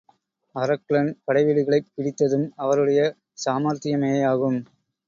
[0.55, 3.03] அரக்லன் படை வீடுகளைப் பிடித்ததும் அவருடைய
[3.45, 4.59] சாமர்த்தியமேயாகும்.